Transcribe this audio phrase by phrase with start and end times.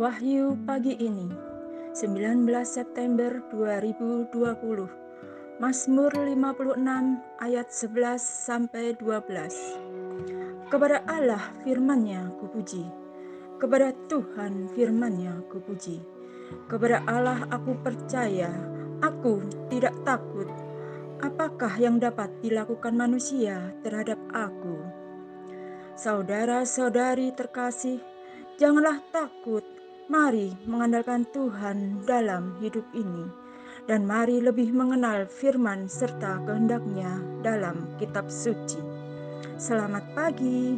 [0.00, 1.28] Wahyu pagi ini
[1.92, 4.32] 19 September 2020
[5.60, 6.80] Mazmur 56
[7.36, 12.80] ayat 11 sampai 12 Kepada Allah firman-Nya kupuji.
[13.60, 16.00] Kepada Tuhan firman-Nya kupuji.
[16.64, 18.48] Kepada Allah aku percaya
[19.04, 20.48] Aku tidak takut.
[21.20, 24.80] Apakah yang dapat dilakukan manusia terhadap aku?
[25.92, 28.00] Saudara-saudari terkasih,
[28.56, 29.60] janganlah takut
[30.10, 33.30] Mari mengandalkan Tuhan dalam hidup ini,
[33.86, 38.82] dan mari lebih mengenal firman serta kehendaknya dalam kitab suci.
[39.54, 40.74] Selamat pagi.